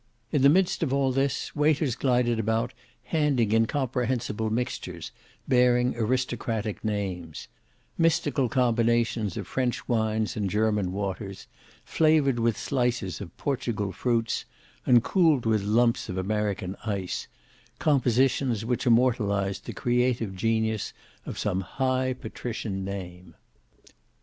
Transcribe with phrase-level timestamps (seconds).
[0.31, 5.11] In the midst of all this, waiters glided about handing incomprehensible mixtures
[5.47, 7.47] bearing aristocratic names;
[7.99, 11.45] mystical combinations of French wines and German waters,
[11.85, 14.45] flavoured with slices of Portugal fruits,
[14.87, 17.27] and cooled with lumps of American ice,
[17.77, 20.93] compositions which immortalized the creative genius
[21.27, 23.35] of some high patrician name.